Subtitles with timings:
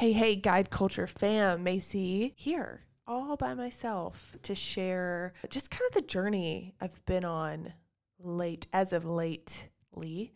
[0.00, 5.92] Hey, hey, Guide Culture fam, Macy here, all by myself to share just kind of
[5.92, 7.74] the journey I've been on
[8.18, 10.32] late, as of lately.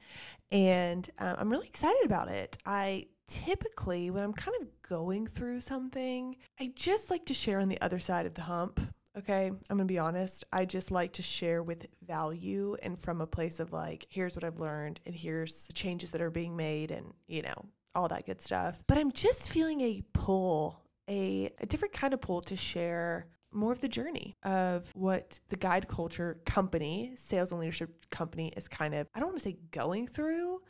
[0.52, 2.58] And um, I'm really excited about it.
[2.66, 7.70] I typically, when I'm kind of going through something, I just like to share on
[7.70, 8.80] the other side of the hump.
[9.16, 10.44] Okay, I'm gonna be honest.
[10.52, 14.44] I just like to share with value and from a place of like, here's what
[14.44, 18.26] I've learned, and here's the changes that are being made, and you know, all that
[18.26, 18.80] good stuff.
[18.86, 23.72] But I'm just feeling a pull, a, a different kind of pull to share more
[23.72, 28.94] of the journey of what the guide culture company, sales and leadership company, is kind
[28.94, 30.60] of, I don't want to say going through,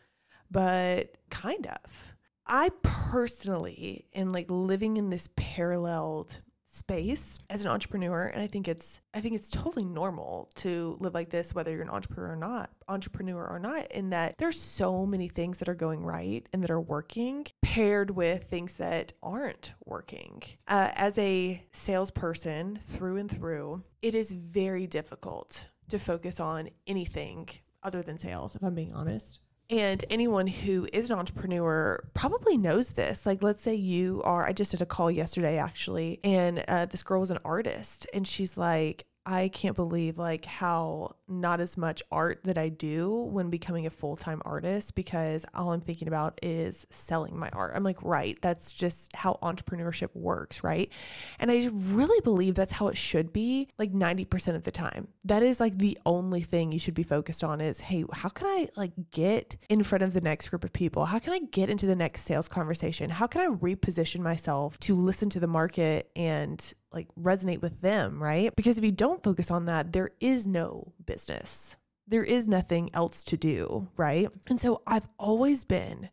[0.51, 2.15] but kind of.
[2.47, 6.39] I personally am like living in this paralleled
[6.75, 11.15] space as an entrepreneur and i think it's i think it's totally normal to live
[11.15, 15.07] like this whether you're an entrepreneur or not entrepreneur or not in that there's so
[15.07, 19.73] many things that are going right and that are working paired with things that aren't
[19.85, 20.43] working.
[20.69, 27.49] Uh, as a salesperson through and through it is very difficult to focus on anything
[27.83, 29.39] other than sales if i'm being honest
[29.71, 33.27] and anyone who is an entrepreneur probably knows this.
[33.27, 37.03] Like, let's say you are, I just did a call yesterday actually, and uh, this
[37.03, 42.03] girl was an artist, and she's like, I can't believe like how not as much
[42.13, 46.87] art that I do when becoming a full-time artist because all I'm thinking about is
[46.91, 47.73] selling my art.
[47.75, 50.93] I'm like, right, that's just how entrepreneurship works, right?
[51.39, 55.09] And I really believe that's how it should be like 90% of the time.
[55.25, 58.47] That is like the only thing you should be focused on is, hey, how can
[58.47, 61.07] I like get in front of the next group of people?
[61.07, 63.09] How can I get into the next sales conversation?
[63.09, 68.23] How can I reposition myself to listen to the market and like resonate with them,
[68.23, 68.55] right?
[68.57, 71.77] Because if you don't focus on that, there is no business.
[72.07, 74.29] There is nothing else to do, right?
[74.47, 76.11] And so I've always been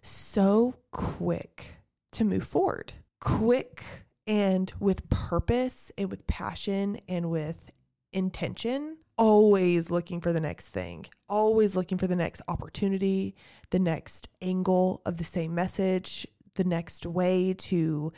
[0.00, 1.76] so quick
[2.12, 3.84] to move forward, quick
[4.26, 7.70] and with purpose and with passion and with
[8.12, 13.34] intention, always looking for the next thing, always looking for the next opportunity,
[13.70, 18.12] the next angle of the same message, the next way to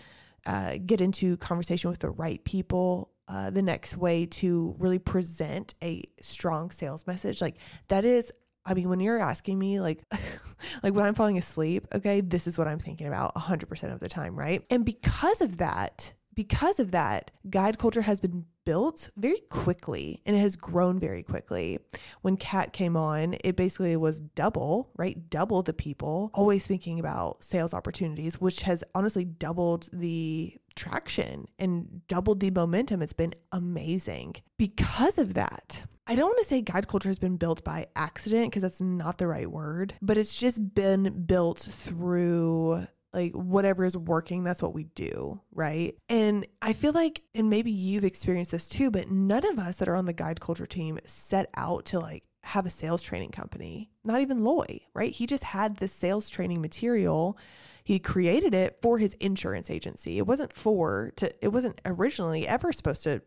[0.47, 3.11] uh, get into conversation with the right people.
[3.27, 7.57] Uh, the next way to really present a strong sales message, like
[7.89, 8.31] that is
[8.67, 10.03] I mean, when you're asking me, like,
[10.83, 14.09] like when I'm falling asleep, okay, this is what I'm thinking about 100% of the
[14.09, 14.65] time, right?
[14.71, 20.37] And because of that, because of that, guide culture has been built very quickly and
[20.37, 21.79] it has grown very quickly.
[22.23, 25.29] When Cat came on, it basically was double, right?
[25.31, 32.07] Double the people always thinking about sales opportunities, which has honestly doubled the traction and
[32.09, 33.03] doubled the momentum.
[33.03, 34.37] It's been amazing.
[34.59, 38.51] Because of that, I don't want to say guide culture has been built by accident
[38.51, 43.97] because that's not the right word, but it's just been built through like whatever is
[43.97, 45.95] working, that's what we do, right?
[46.09, 49.89] And I feel like, and maybe you've experienced this too, but none of us that
[49.89, 53.91] are on the guide culture team set out to like have a sales training company.
[54.05, 55.13] Not even Loy, right?
[55.13, 57.39] He just had the sales training material.
[57.85, 60.19] He created it for his insurance agency.
[60.19, 63.23] It wasn't for to it wasn't originally ever supposed to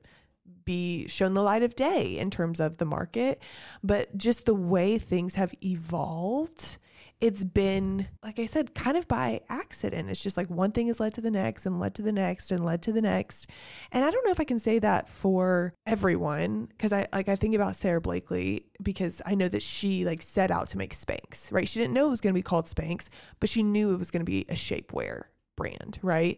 [0.66, 3.42] be shown the light of day in terms of the market,
[3.84, 6.78] but just the way things have evolved
[7.20, 10.10] it's been, like I said, kind of by accident.
[10.10, 12.52] It's just like one thing has led to the next and led to the next
[12.52, 13.50] and led to the next.
[13.92, 17.36] And I don't know if I can say that for everyone because I like I
[17.36, 21.52] think about Sara Blakely because I know that she like set out to make Spanx,
[21.52, 21.68] right?
[21.68, 23.10] She didn't know it was going to be called Spanx,
[23.40, 25.24] but she knew it was going to be a shapewear
[25.56, 26.38] brand, right?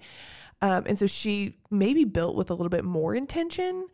[0.61, 3.87] Um, and so she maybe built with a little bit more intention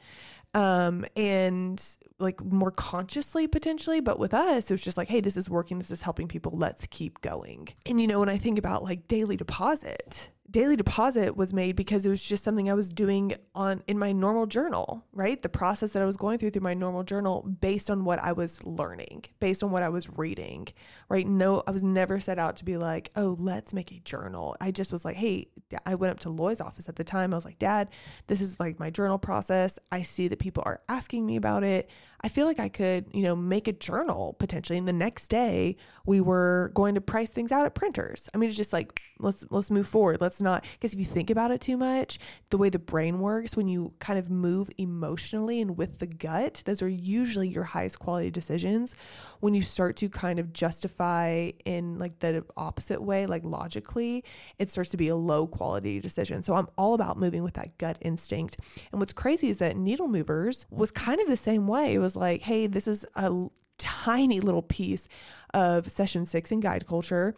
[0.55, 1.83] um, and
[2.17, 3.99] like more consciously potentially.
[3.99, 5.77] But with us, it was just like, hey, this is working.
[5.77, 6.53] This is helping people.
[6.55, 7.67] Let's keep going.
[7.85, 12.05] And you know, when I think about like daily deposit, daily deposit was made because
[12.05, 15.41] it was just something I was doing on in my normal journal, right?
[15.41, 18.31] The process that I was going through through my normal journal based on what I
[18.31, 20.67] was learning, based on what I was reading,
[21.09, 21.27] right?
[21.27, 24.55] No, I was never set out to be like, oh, let's make a journal.
[24.61, 25.47] I just was like, hey,
[25.85, 27.33] I went up to Loy's office at the time.
[27.33, 27.89] I was like, Dad,
[28.27, 29.79] this is like my journal process.
[29.91, 31.89] I see that people are asking me about it.
[32.25, 34.79] I feel like I could, you know, make a journal potentially.
[34.79, 35.77] And the next day
[36.07, 38.29] we were going to price things out at printers.
[38.33, 40.17] I mean, it's just like, let's, let's move forward.
[40.19, 42.17] Let's not, because if you think about it too much,
[42.49, 46.63] the way the brain works, when you kind of move emotionally and with the gut,
[46.65, 48.95] those are usually your highest quality decisions.
[49.39, 54.23] When you start to kind of justify in like the opposite way, like logically,
[54.57, 56.41] it starts to be a low quality decision.
[56.41, 58.57] So I'm all about moving with that gut instinct.
[58.91, 61.93] And what's crazy is that needle movers was kind of the same way.
[61.93, 63.47] It was like, hey, this is a
[63.77, 65.07] tiny little piece
[65.53, 67.35] of session six in guide culture.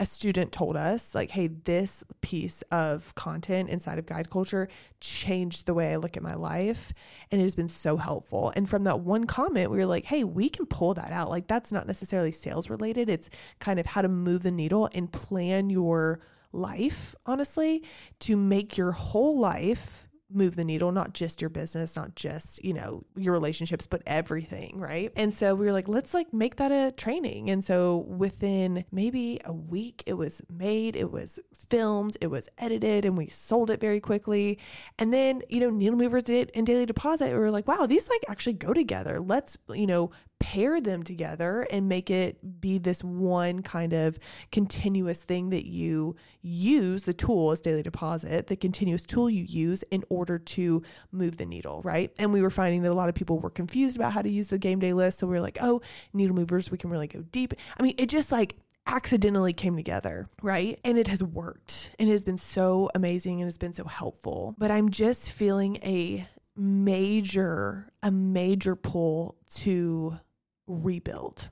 [0.00, 4.68] A student told us, like, hey, this piece of content inside of guide culture
[5.00, 6.94] changed the way I look at my life.
[7.30, 8.52] And it has been so helpful.
[8.56, 11.28] And from that one comment, we were like, hey, we can pull that out.
[11.28, 13.10] Like, that's not necessarily sales related.
[13.10, 13.28] It's
[13.58, 16.20] kind of how to move the needle and plan your
[16.52, 17.82] life, honestly,
[18.20, 22.72] to make your whole life move the needle, not just your business, not just, you
[22.72, 25.12] know, your relationships, but everything, right?
[25.16, 27.50] And so we were like, let's like make that a training.
[27.50, 33.04] And so within maybe a week, it was made, it was filmed, it was edited,
[33.04, 34.58] and we sold it very quickly.
[34.98, 38.08] And then, you know, Needle Movers did and Daily Deposit, we were like, wow, these
[38.08, 39.20] like actually go together.
[39.20, 40.10] Let's, you know,
[40.40, 44.18] pair them together and make it be this one kind of
[44.52, 49.82] continuous thing that you use the tool as daily deposit the continuous tool you use
[49.90, 50.82] in order to
[51.12, 53.96] move the needle right and we were finding that a lot of people were confused
[53.96, 55.80] about how to use the game day list so we were like oh
[56.12, 60.28] needle movers we can really go deep i mean it just like accidentally came together,
[60.42, 60.78] right?
[60.84, 64.54] And it has worked and it has been so amazing and it's been so helpful.
[64.58, 70.18] But I'm just feeling a major, a major pull to
[70.66, 71.50] rebuild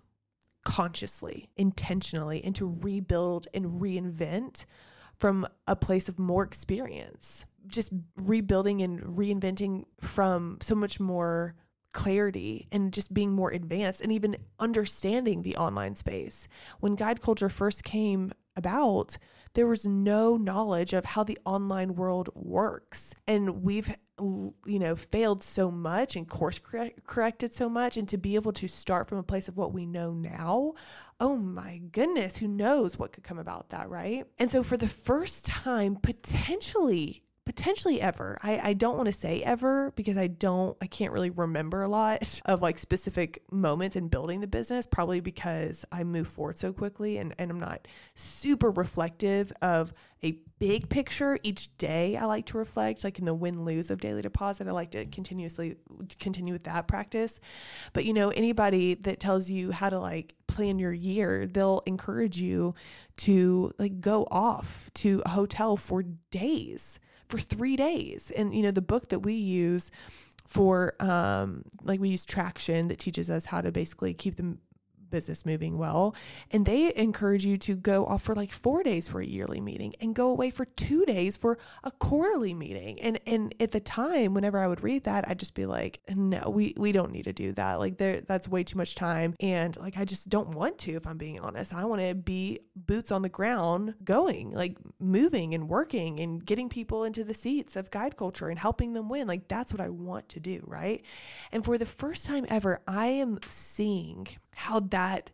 [0.65, 4.65] consciously, intentionally, and to rebuild and reinvent
[5.19, 7.47] from a place of more experience.
[7.67, 11.55] Just rebuilding and reinventing from so much more
[11.93, 16.49] clarity and just being more advanced and even understanding the online space.
[16.81, 19.19] When guide culture first came about,
[19.55, 23.15] there was no knowledge of how the online world works.
[23.27, 26.61] And we've you know failed so much and course
[27.07, 29.87] corrected so much and to be able to start from a place of what we
[29.87, 30.75] know now
[31.19, 34.87] oh my goodness who knows what could come about that right and so for the
[34.87, 37.23] first time potentially
[37.55, 38.39] potentially ever.
[38.43, 41.89] I, I don't want to say ever because I don't, I can't really remember a
[41.89, 46.73] lot of like specific moments in building the business, probably because I move forward so
[46.73, 49.93] quickly and, and I'm not super reflective of
[50.25, 52.17] a big picture each day.
[52.17, 54.67] I like to reflect, like in the win lose of daily deposit.
[54.67, 55.77] I like to continuously
[56.21, 57.39] continue with that practice.
[57.93, 62.39] But you know, anybody that tells you how to like plan your year, they'll encourage
[62.39, 62.75] you
[63.19, 66.99] to like go off to a hotel for days
[67.33, 68.31] for three days.
[68.37, 69.91] And, you know, the book that we use
[70.47, 74.59] for, um, like we use Traction that teaches us how to basically keep the
[75.13, 76.17] business moving well.
[76.51, 79.95] And they encourage you to go off for like four days for a yearly meeting
[80.01, 83.01] and go away for two days for a quarterly meeting.
[83.01, 86.51] And and at the time, whenever I would read that, I'd just be like, no,
[86.51, 87.79] we we don't need to do that.
[87.79, 89.37] Like there that's way too much time.
[89.39, 91.73] And like I just don't want to, if I'm being honest.
[91.73, 96.69] I want to be boots on the ground going, like moving and working and getting
[96.69, 99.29] people into the seats of guide culture and helping them win.
[99.29, 101.05] Like that's what I want to do, right?
[101.53, 105.31] And for the first time ever, I am seeing how that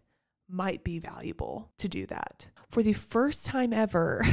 [0.48, 2.46] might be valuable to do that.
[2.68, 4.24] For the first time ever,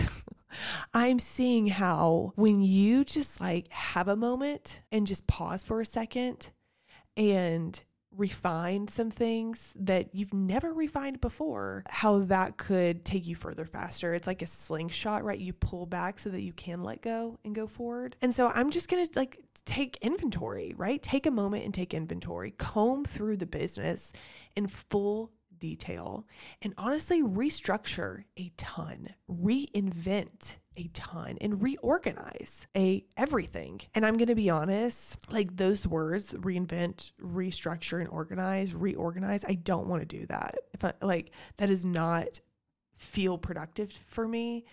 [0.94, 5.86] I'm seeing how when you just like have a moment and just pause for a
[5.86, 6.51] second
[7.18, 7.82] and
[8.17, 14.13] refine some things that you've never refined before, how that could take you further faster.
[14.13, 15.39] It's like a slingshot, right?
[15.39, 18.15] You pull back so that you can let go and go forward.
[18.22, 21.01] And so I'm just going to like take inventory, right?
[21.01, 24.12] Take a moment and take inventory, comb through the business
[24.55, 26.27] in full detail
[26.62, 33.82] and honestly restructure a ton, reinvent a ton and reorganize a everything.
[33.94, 39.53] And I'm going to be honest, like those words reinvent, restructure and organize, reorganize, I
[39.55, 40.55] don't want to do that.
[40.74, 42.41] If I like that is not
[42.98, 44.65] feel productive for me.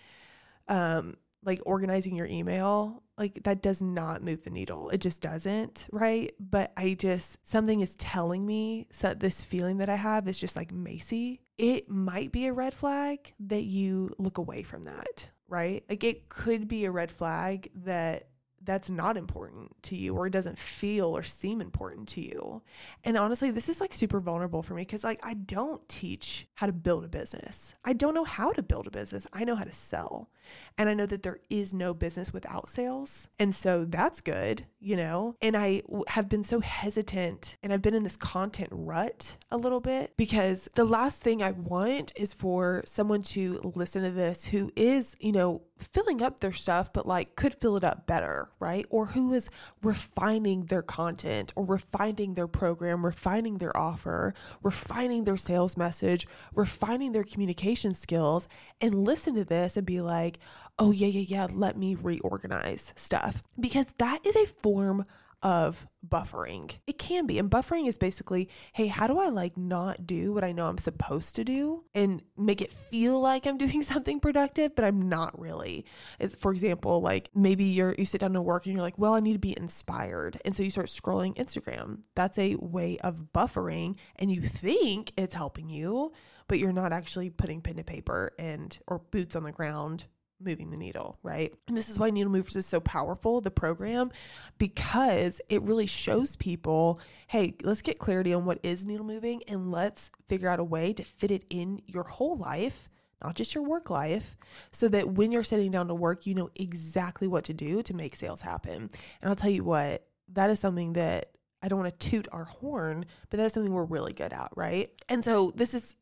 [0.67, 5.87] Um like organizing your email like that does not move the needle it just doesn't
[5.91, 10.39] right but i just something is telling me so this feeling that i have is
[10.39, 15.29] just like macy it might be a red flag that you look away from that
[15.53, 15.83] right?
[15.87, 18.29] Like it could be a red flag that
[18.65, 22.63] that's not important to you or it doesn't feel or seem important to you.
[23.03, 26.65] And honestly, this is like super vulnerable for me because like I don't teach how
[26.65, 27.75] to build a business.
[27.85, 29.27] I don't know how to build a business.
[29.31, 30.31] I know how to sell.
[30.77, 33.27] And I know that there is no business without sales.
[33.39, 35.35] And so that's good, you know?
[35.41, 39.79] And I have been so hesitant and I've been in this content rut a little
[39.79, 44.71] bit because the last thing I want is for someone to listen to this who
[44.75, 48.85] is, you know, filling up their stuff, but like could fill it up better, right?
[48.89, 49.49] Or who is
[49.81, 57.11] refining their content or refining their program, refining their offer, refining their sales message, refining
[57.11, 58.47] their communication skills,
[58.79, 60.01] and listen to this and be
[60.33, 60.43] like,
[60.79, 63.43] oh, yeah, yeah, yeah, let me reorganize stuff.
[63.59, 65.05] Because that is a form
[65.43, 66.77] of buffering.
[66.87, 67.37] It can be.
[67.37, 70.77] And buffering is basically, hey, how do I like not do what I know I'm
[70.77, 75.37] supposed to do and make it feel like I'm doing something productive, but I'm not
[75.37, 75.85] really.
[76.17, 79.15] It's, for example, like maybe you're you sit down to work and you're like, well,
[79.15, 80.39] I need to be inspired.
[80.45, 82.03] And so you start scrolling Instagram.
[82.15, 86.13] That's a way of buffering and you think it's helping you,
[86.47, 90.05] but you're not actually putting pen to paper and or boots on the ground
[90.39, 91.53] moving the needle, right?
[91.67, 94.11] And this is why Needle Movers is so powerful, the program,
[94.57, 99.71] because it really shows people hey, let's get clarity on what is needle moving and
[99.71, 102.89] let's figure out a way to fit it in your whole life.
[103.23, 104.35] Not just your work life,
[104.71, 107.93] so that when you're sitting down to work, you know exactly what to do to
[107.93, 108.89] make sales happen.
[109.21, 112.43] And I'll tell you what, that is something that I don't want to toot our
[112.43, 114.89] horn, but that is something we're really good at, right?
[115.07, 115.95] And so this is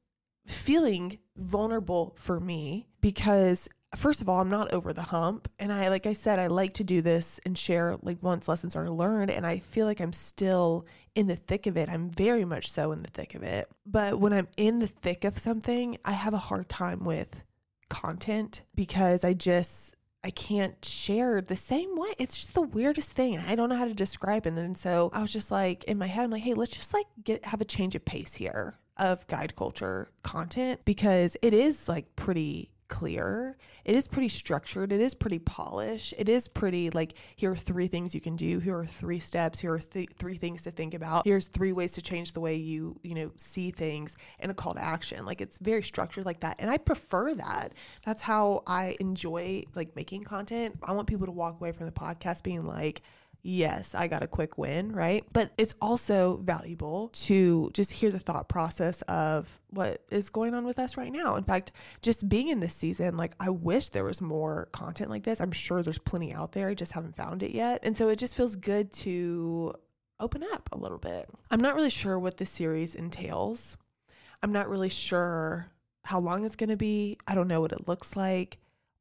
[0.47, 5.49] feeling vulnerable for me because first of all, I'm not over the hump.
[5.59, 8.75] And I, like I said, I like to do this and share like once lessons
[8.75, 9.31] are learned.
[9.31, 11.89] And I feel like I'm still in the thick of it.
[11.89, 13.69] I'm very much so in the thick of it.
[13.85, 17.43] But when I'm in the thick of something, I have a hard time with
[17.89, 22.13] content because I just, I can't share the same way.
[22.17, 23.39] It's just the weirdest thing.
[23.39, 24.53] I don't know how to describe it.
[24.53, 27.07] And so I was just like, in my head, I'm like, hey, let's just like
[27.23, 32.15] get, have a change of pace here of guide culture content because it is like
[32.15, 33.57] pretty clear.
[33.85, 34.91] It is pretty structured.
[34.91, 36.13] It is pretty polished.
[36.17, 38.59] It is pretty like here are three things you can do.
[38.59, 39.59] Here are three steps.
[39.61, 41.25] Here are th- three things to think about.
[41.25, 44.73] Here's three ways to change the way you, you know, see things and a call
[44.75, 45.25] to action.
[45.25, 46.57] Like it's very structured like that.
[46.59, 47.71] And I prefer that.
[48.05, 50.77] That's how I enjoy like making content.
[50.83, 53.01] I want people to walk away from the podcast being like,
[53.43, 55.25] yes, I got a quick win, right?
[55.31, 60.65] But it's also valuable to just hear the thought process of what is going on
[60.65, 61.35] with us right now.
[61.35, 61.71] In fact,
[62.01, 65.41] just being in this season, like I wish there was more content like this.
[65.41, 66.69] I'm sure there's plenty out there.
[66.69, 67.79] I just haven't found it yet.
[67.83, 69.73] And so it just feels good to
[70.19, 71.29] open up a little bit.
[71.49, 73.77] I'm not really sure what the series entails.
[74.43, 75.71] I'm not really sure
[76.03, 77.17] how long it's going to be.
[77.27, 78.57] I don't know what it looks like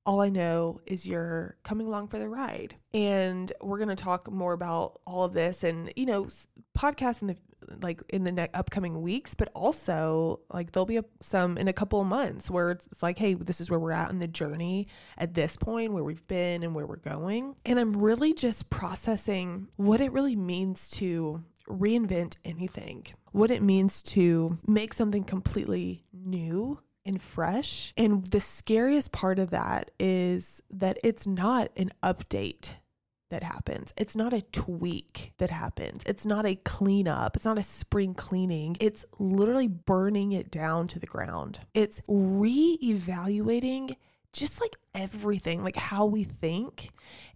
[0.07, 2.77] all I know is you're coming along for the ride.
[2.95, 6.29] And we're going to talk more about all of this and, you know,
[6.77, 7.37] podcasts in the
[7.83, 11.73] like in the next upcoming weeks, but also like there'll be a, some in a
[11.73, 14.27] couple of months where it's, it's like, hey, this is where we're at in the
[14.27, 14.89] journey
[15.19, 17.55] at this point, where we've been and where we're going.
[17.67, 24.03] And I'm really just processing what it really means to reinvent anything, what it means
[24.03, 26.81] to make something completely new
[27.11, 27.93] and fresh.
[27.97, 32.77] And the scariest part of that is that it's not an update
[33.31, 33.93] that happens.
[33.97, 36.03] It's not a tweak that happens.
[36.07, 37.37] It's not a cleanup.
[37.37, 38.77] It's not a spring cleaning.
[38.81, 41.61] It's literally burning it down to the ground.
[41.75, 43.97] It's re evaluating
[44.33, 46.91] just like everything, like how we think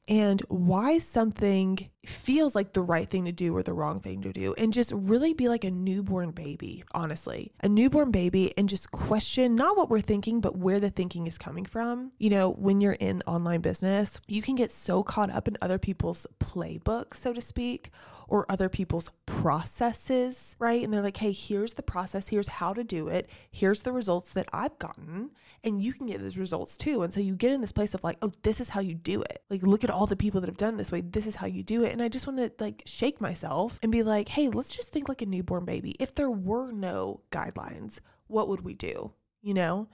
[0.07, 4.33] and why something feels like the right thing to do or the wrong thing to
[4.33, 4.55] do.
[4.59, 9.57] And just really be like a newborn baby, honestly, a newborn baby, and just question
[9.57, 12.13] not what we're thinking, but where the thinking is coming from.
[12.19, 15.79] You know, when you're in online business, you can get so caught up in other
[15.79, 17.91] people's playbook, so to speak,
[18.29, 20.83] or other people's processes, right?
[20.83, 24.33] And they're like, hey, here's the process, here's how to do it, here's the results
[24.35, 25.31] that I've gotten,
[25.65, 27.03] and you can get those results too.
[27.03, 29.23] And so you get in this place of like, oh, this is how you do
[29.23, 29.43] it.
[29.51, 31.01] Like, look at all the people that have done this way.
[31.01, 31.93] This is how you do it.
[31.93, 35.09] And I just want to like shake myself and be like, hey, let's just think
[35.09, 35.97] like a newborn baby.
[35.99, 39.13] If there were no guidelines, what would we do?
[39.43, 39.89] You know?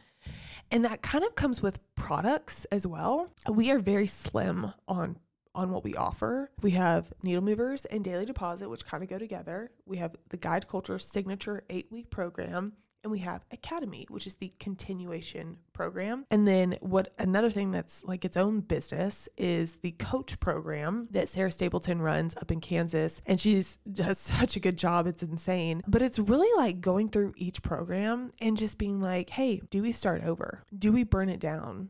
[0.70, 3.32] And that kind of comes with products as well.
[3.48, 5.18] We are very slim on
[5.60, 6.50] on what we offer.
[6.62, 9.70] We have needle movers and daily deposit, which kind of go together.
[9.84, 12.72] We have the Guide Culture signature eight week program.
[13.02, 16.26] And we have Academy, which is the continuation program.
[16.30, 21.30] And then what another thing that's like its own business is the coach program that
[21.30, 23.22] Sarah Stapleton runs up in Kansas.
[23.24, 25.06] And she's does such a good job.
[25.06, 25.80] It's insane.
[25.86, 29.92] But it's really like going through each program and just being like, hey, do we
[29.92, 30.62] start over?
[30.78, 31.88] Do we burn it down?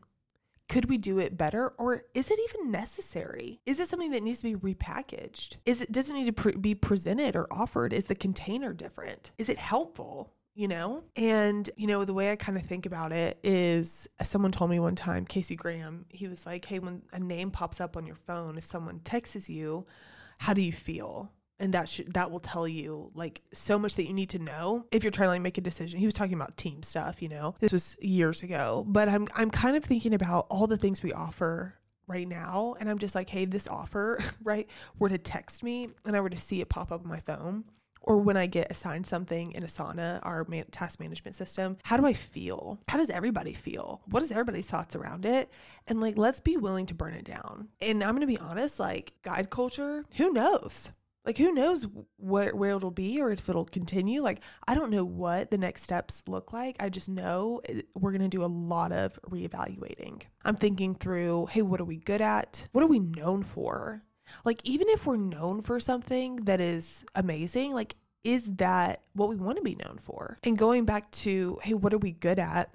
[0.71, 3.59] Could we do it better or is it even necessary?
[3.65, 5.57] Is it something that needs to be repackaged?
[5.65, 7.91] Is it does it need to pre- be presented or offered?
[7.91, 9.31] Is the container different?
[9.37, 10.31] Is it helpful?
[10.53, 11.03] you know?
[11.15, 14.79] And, you know, the way I kind of think about it is someone told me
[14.79, 18.17] one time, Casey Graham, he was like, hey, when a name pops up on your
[18.17, 19.85] phone, if someone texts you,
[20.39, 21.31] how do you feel?
[21.61, 24.85] And that should that will tell you like so much that you need to know
[24.91, 25.99] if you're trying to like make a decision.
[25.99, 27.55] He was talking about team stuff, you know.
[27.59, 31.13] This was years ago, but I'm I'm kind of thinking about all the things we
[31.13, 31.75] offer
[32.07, 36.17] right now and I'm just like, "Hey, this offer, right, were to text me and
[36.17, 37.63] I were to see it pop up on my phone,
[38.01, 42.07] or when I get assigned something in Asana, our man- task management system, how do
[42.07, 42.79] I feel?
[42.87, 44.01] How does everybody feel?
[44.05, 45.51] What is everybody's thoughts around it?
[45.87, 47.67] And like, let's be willing to burn it down.
[47.79, 50.91] And I'm to be honest, like, guide culture, who knows?
[51.25, 51.85] Like who knows
[52.17, 54.21] what where it'll be or if it'll continue.
[54.21, 56.77] Like I don't know what the next steps look like.
[56.79, 60.23] I just know eh, we're going to do a lot of reevaluating.
[60.43, 62.67] I'm thinking through, hey, what are we good at?
[62.71, 64.03] What are we known for?
[64.45, 69.35] Like even if we're known for something that is amazing, like is that what we
[69.35, 70.37] want to be known for?
[70.43, 72.69] And going back to, hey, what are we good at?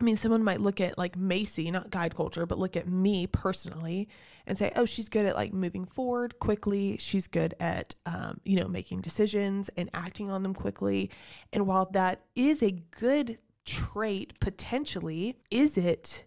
[0.00, 3.26] I mean, someone might look at like Macy, not guide culture, but look at me
[3.26, 4.08] personally
[4.46, 6.98] and say, oh, she's good at like moving forward quickly.
[6.98, 11.10] She's good at, um, you know, making decisions and acting on them quickly.
[11.52, 16.24] And while that is a good trait potentially, is it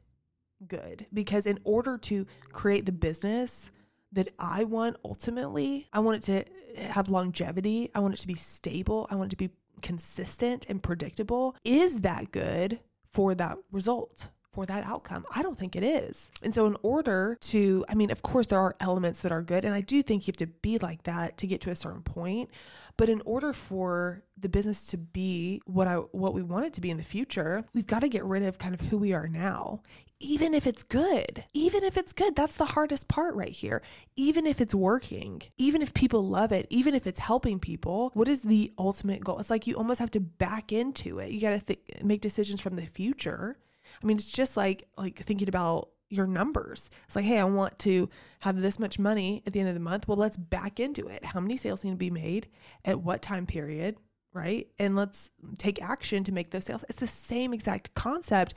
[0.67, 1.05] good?
[1.13, 3.71] Because in order to create the business
[4.11, 6.45] that I want ultimately, I want it
[6.75, 7.91] to have longevity.
[7.93, 9.07] I want it to be stable.
[9.11, 11.55] I want it to be consistent and predictable.
[11.63, 12.79] Is that good?
[13.11, 15.25] For that result for that outcome?
[15.36, 16.32] I don't think it is.
[16.44, 19.65] And so, in order to, I mean, of course, there are elements that are good.
[19.65, 22.03] And I do think you have to be like that to get to a certain
[22.03, 22.50] point.
[23.00, 26.82] But in order for the business to be what I what we want it to
[26.82, 29.29] be in the future, we've got to get rid of kind of who we are
[29.29, 29.84] now.
[30.20, 33.82] Even if it's good, even if it's good, that's the hardest part right here.
[34.18, 38.27] Even if it's working, even if people love it, even if it's helping people, what
[38.27, 39.40] is the ultimate goal?
[39.40, 41.31] It's like you almost have to back into it.
[41.31, 43.55] You got to th- make decisions from the future
[44.01, 46.90] I mean, it's just like like thinking about your numbers.
[47.05, 48.09] It's like, hey, I want to
[48.40, 50.07] have this much money at the end of the month.
[50.07, 51.24] Well, let's back into it.
[51.24, 52.48] How many sales need to be made
[52.83, 53.98] at what time period,
[54.33, 54.68] right?
[54.79, 56.83] And let's take action to make those sales.
[56.90, 58.55] It's the same exact concept.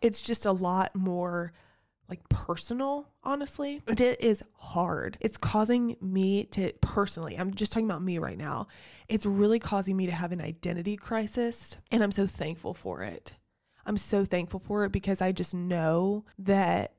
[0.00, 1.52] It's just a lot more
[2.08, 3.82] like personal, honestly.
[3.86, 5.18] And it is hard.
[5.20, 8.68] It's causing me to personally, I'm just talking about me right now.
[9.08, 11.76] It's really causing me to have an identity crisis.
[11.90, 13.34] And I'm so thankful for it.
[13.86, 16.92] I'm so thankful for it because I just know that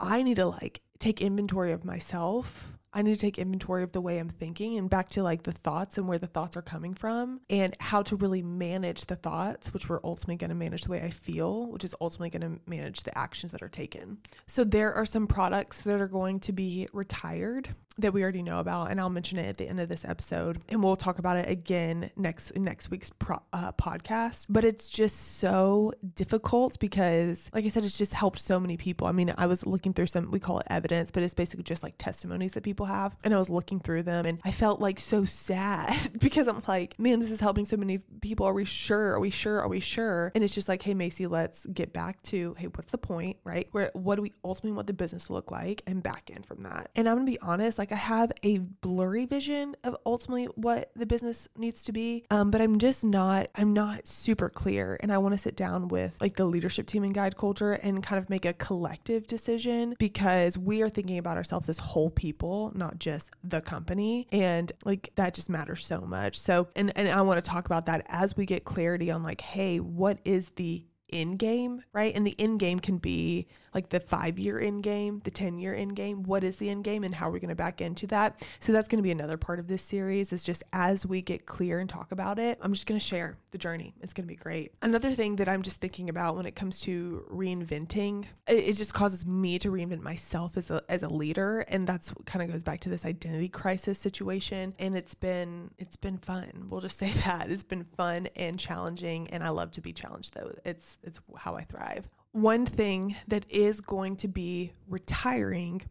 [0.00, 4.00] I need to like take inventory of myself I need to take inventory of the
[4.00, 6.92] way I'm thinking and back to like the thoughts and where the thoughts are coming
[6.92, 10.90] from and how to really manage the thoughts, which we're ultimately going to manage the
[10.90, 14.18] way I feel, which is ultimately going to manage the actions that are taken.
[14.46, 18.58] So there are some products that are going to be retired that we already know
[18.58, 21.36] about and I'll mention it at the end of this episode and we'll talk about
[21.36, 24.46] it again next next week's pro, uh, podcast.
[24.48, 29.06] But it's just so difficult because like I said it's just helped so many people.
[29.06, 31.82] I mean I was looking through some we call it evidence but it's basically just
[31.82, 34.98] like testimonies that people have and I was looking through them and I felt like
[34.98, 38.46] so sad because I'm like man this is helping so many people.
[38.46, 39.12] Are we sure?
[39.12, 39.60] Are we sure?
[39.60, 40.32] Are we sure?
[40.34, 43.68] And it's just like hey Macy let's get back to hey what's the point right?
[43.72, 46.62] Where what do we ultimately want the business to look like and back in from
[46.62, 46.90] that?
[46.94, 51.04] And I'm gonna be honest like I have a blurry vision of ultimately what the
[51.04, 52.24] business needs to be.
[52.30, 54.96] Um, but I'm just not, I'm not super clear.
[55.00, 58.00] And I want to sit down with like the leadership team and guide culture and
[58.00, 62.70] kind of make a collective decision because we are thinking about ourselves as whole people,
[62.76, 64.28] not just the company.
[64.30, 66.38] And like that just matters so much.
[66.38, 69.40] So, and, and I want to talk about that as we get clarity on like,
[69.40, 72.14] hey, what is the end game, right?
[72.14, 75.74] And the end game can be like the five year end game, the 10 year
[75.74, 76.22] end game.
[76.22, 78.46] What is the end game and how are we going to back into that?
[78.60, 81.46] So that's going to be another part of this series is just as we get
[81.46, 83.94] clear and talk about it, I'm just going to share the journey.
[84.00, 84.72] It's going to be great.
[84.82, 88.92] Another thing that I'm just thinking about when it comes to reinventing, it, it just
[88.92, 91.60] causes me to reinvent myself as a, as a leader.
[91.68, 94.74] And that's kind of goes back to this identity crisis situation.
[94.78, 96.66] And it's been, it's been fun.
[96.68, 99.28] We'll just say that it's been fun and challenging.
[99.30, 100.52] And I love to be challenged though.
[100.64, 102.08] It's, it's how I thrive.
[102.32, 105.82] One thing that is going to be retiring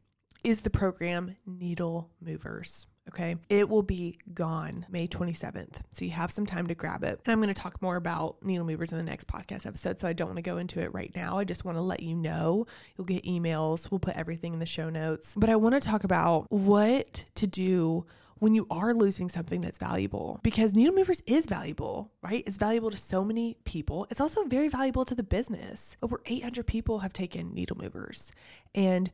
[0.44, 2.88] is the program Needle Movers.
[3.10, 3.36] Okay.
[3.50, 5.78] It will be gone May 27th.
[5.92, 7.20] So you have some time to grab it.
[7.26, 10.00] And I'm going to talk more about needle movers in the next podcast episode.
[10.00, 11.38] So I don't want to go into it right now.
[11.38, 12.68] I just want to let you know.
[12.96, 13.90] You'll get emails.
[13.92, 15.34] We'll put everything in the show notes.
[15.36, 18.06] But I want to talk about what to do
[18.42, 22.44] when you are losing something that's valuable because needle movers is valuable, right?
[22.48, 24.08] It's valuable to so many people.
[24.10, 25.96] It's also very valuable to the business.
[26.02, 28.32] Over 800 people have taken needle movers
[28.74, 29.12] and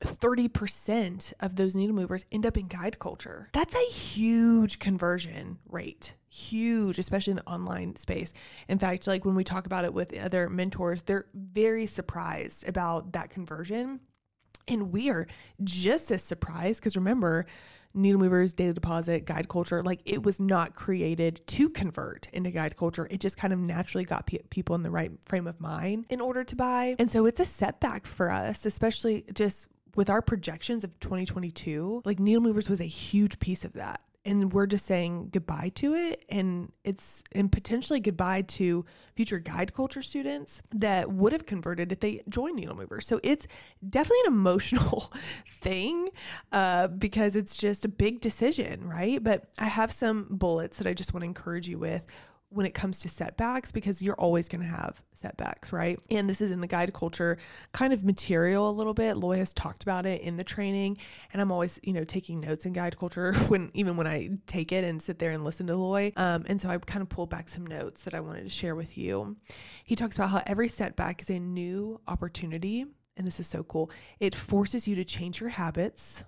[0.00, 3.48] 30% of those needle movers end up in guide culture.
[3.52, 6.14] That's a huge conversion rate.
[6.28, 8.32] Huge, especially in the online space.
[8.68, 13.12] In fact, like when we talk about it with other mentors, they're very surprised about
[13.12, 14.00] that conversion.
[14.68, 15.26] And we are
[15.64, 17.46] just as surprised because remember,
[17.94, 22.76] needle movers, daily deposit, guide culture, like it was not created to convert into guide
[22.76, 23.06] culture.
[23.10, 26.20] It just kind of naturally got pe- people in the right frame of mind in
[26.20, 26.96] order to buy.
[26.98, 32.18] And so it's a setback for us, especially just with our projections of 2022, like
[32.18, 34.02] needle movers was a huge piece of that.
[34.22, 36.24] And we're just saying goodbye to it.
[36.28, 38.84] And it's, and potentially goodbye to
[39.16, 43.06] future guide culture students that would have converted if they joined needle movers.
[43.06, 43.46] So it's
[43.88, 45.10] definitely an emotional
[45.50, 46.10] thing
[46.52, 49.24] uh, because it's just a big decision, right?
[49.24, 52.04] But I have some bullets that I just want to encourage you with
[52.50, 55.98] when it comes to setbacks because you're always going to have setbacks, right?
[56.10, 57.38] And this is in the guide culture
[57.72, 59.16] kind of material a little bit.
[59.16, 60.98] Loy has talked about it in the training,
[61.32, 64.72] and I'm always, you know, taking notes in guide culture when even when I take
[64.72, 66.12] it and sit there and listen to Loy.
[66.16, 68.74] Um, and so I kind of pulled back some notes that I wanted to share
[68.74, 69.36] with you.
[69.84, 72.84] He talks about how every setback is a new opportunity.
[73.16, 73.90] And this is so cool.
[74.18, 76.24] It forces you to change your habits,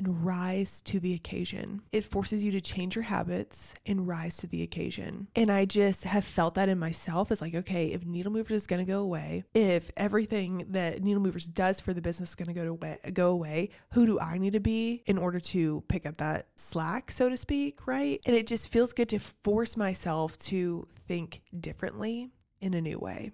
[0.00, 1.82] and rise to the occasion.
[1.92, 5.28] It forces you to change your habits and rise to the occasion.
[5.36, 7.30] And I just have felt that in myself.
[7.30, 11.20] It's like, okay, if Needle Movers is going to go away, if everything that Needle
[11.20, 14.54] Movers does for the business is going go to go away, who do I need
[14.54, 18.20] to be in order to pick up that slack, so to speak, right?
[18.24, 22.30] And it just feels good to force myself to think differently
[22.62, 23.32] in a new way.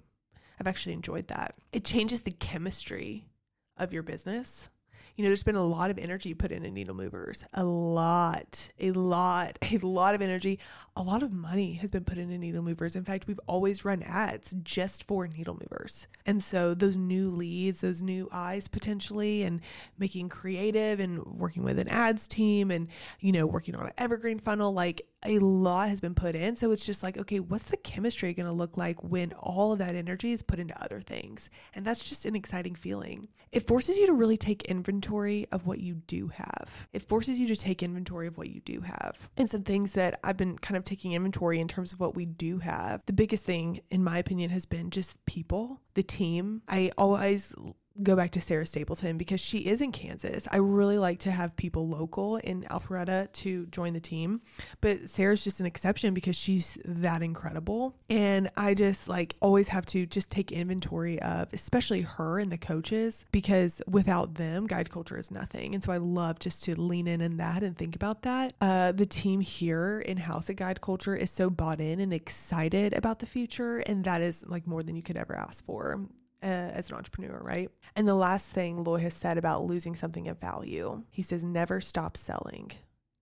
[0.59, 1.55] I've actually enjoyed that.
[1.71, 3.29] It changes the chemistry
[3.77, 4.69] of your business
[5.17, 7.43] you know, there's been a lot of energy put into needle movers.
[7.55, 10.59] A lot, a lot, a lot of energy.
[10.99, 12.97] A lot of money has been put into needle movers.
[12.97, 16.09] In fact, we've always run ads just for needle movers.
[16.25, 19.61] And so those new leads, those new eyes potentially, and
[19.99, 22.89] making creative and working with an ads team and,
[23.21, 26.57] you know, working on an evergreen funnel, like a lot has been put in.
[26.57, 29.79] So it's just like, okay, what's the chemistry going to look like when all of
[29.81, 31.51] that energy is put into other things?
[31.75, 33.29] And that's just an exciting feeling.
[33.53, 36.89] It forces you to really take inventory of what you do have.
[36.93, 39.29] It forces you to take inventory of what you do have.
[39.37, 42.25] And some things that I've been kind of taking inventory in terms of what we
[42.25, 43.03] do have.
[43.07, 46.63] The biggest thing, in my opinion, has been just people, the team.
[46.69, 47.53] I always
[48.03, 50.47] go back to Sarah Stapleton because she is in Kansas.
[50.51, 54.41] I really like to have people local in Alpharetta to join the team,
[54.81, 57.97] but Sarah's just an exception because she's that incredible.
[58.11, 62.59] And I just like always have to just take inventory of especially her and the
[62.59, 65.75] coaches because without them, guide culture is nothing.
[65.75, 68.55] And so I love just to lean in in that and think about that.
[68.61, 72.95] Uh, the team here in house at Guide Culture is so bought in and excited
[72.95, 76.01] about the future, and that is like more than you could ever ask for
[76.43, 77.71] uh, as an entrepreneur, right?
[77.95, 81.81] And the last thing Loy has said about losing something of value, he says, never
[81.81, 82.73] stop selling,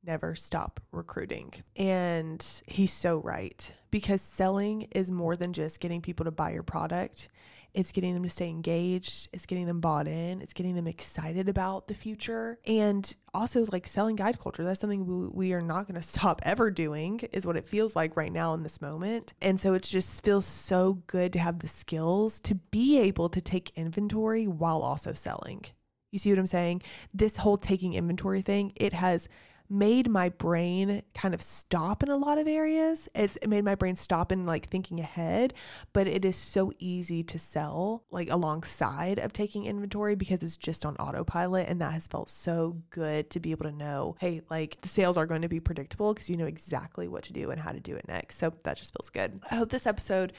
[0.02, 1.52] never stop recruiting.
[1.76, 6.62] And he's so right because selling is more than just getting people to buy your
[6.62, 7.28] product.
[7.74, 9.28] It's getting them to stay engaged.
[9.32, 10.40] It's getting them bought in.
[10.40, 12.58] It's getting them excited about the future.
[12.66, 16.70] And also, like selling guide culture, that's something we, are not going to stop ever
[16.70, 19.34] doing, is what it feels like right now in this moment.
[19.42, 23.40] And so it just feels so good to have the skills to be able to
[23.40, 25.64] take inventory while also selling.
[26.12, 26.82] You see what I'm saying?
[27.12, 29.28] This whole taking inventory thing, it has
[29.68, 33.08] made my brain kind of stop in a lot of areas.
[33.14, 35.54] It's it made my brain stop in like thinking ahead,
[35.92, 40.84] but it is so easy to sell like alongside of taking inventory because it's just
[40.84, 44.80] on autopilot and that has felt so good to be able to know, hey, like
[44.82, 47.60] the sales are going to be predictable because you know exactly what to do and
[47.60, 48.38] how to do it next.
[48.38, 49.40] So that just feels good.
[49.50, 50.32] I hope this episode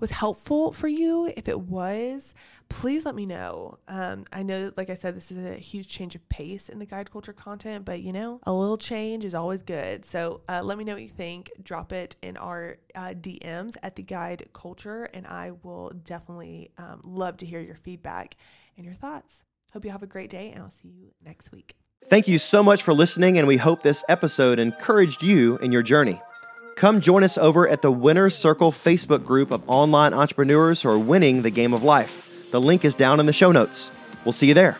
[0.00, 1.32] was helpful for you.
[1.36, 2.34] If it was,
[2.68, 3.78] please let me know.
[3.86, 6.86] Um, I know, like I said, this is a huge change of pace in the
[6.86, 10.04] guide culture content, but you know, a little change is always good.
[10.04, 11.50] So uh, let me know what you think.
[11.62, 17.00] Drop it in our uh, DMs at the guide culture, and I will definitely um,
[17.04, 18.36] love to hear your feedback
[18.76, 19.42] and your thoughts.
[19.72, 21.76] Hope you have a great day, and I'll see you next week.
[22.06, 25.82] Thank you so much for listening, and we hope this episode encouraged you in your
[25.82, 26.20] journey.
[26.76, 30.98] Come join us over at the Winner's Circle Facebook group of online entrepreneurs who are
[30.98, 32.50] winning the game of life.
[32.50, 33.90] The link is down in the show notes.
[34.24, 34.76] We'll see you there.